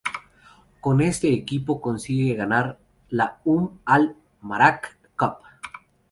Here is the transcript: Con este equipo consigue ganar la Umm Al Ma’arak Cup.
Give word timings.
Con 0.79 0.99
este 1.01 1.31
equipo 1.31 1.79
consigue 1.79 2.33
ganar 2.33 2.79
la 3.09 3.39
Umm 3.45 3.81
Al 3.85 4.15
Ma’arak 4.41 4.97
Cup. 5.15 5.35